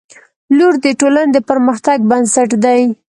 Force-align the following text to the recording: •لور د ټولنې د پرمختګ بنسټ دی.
•لور 0.57 0.73
د 0.85 0.87
ټولنې 0.99 1.31
د 1.33 1.37
پرمختګ 1.49 1.97
بنسټ 2.09 2.49
دی. 2.63 2.81